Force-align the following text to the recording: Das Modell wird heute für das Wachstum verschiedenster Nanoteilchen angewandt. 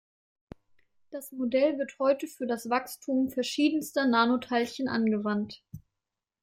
Das 1.11 1.31
Modell 1.31 1.77
wird 1.77 1.99
heute 1.99 2.25
für 2.25 2.47
das 2.47 2.71
Wachstum 2.71 3.29
verschiedenster 3.29 4.07
Nanoteilchen 4.07 4.87
angewandt. 4.87 5.63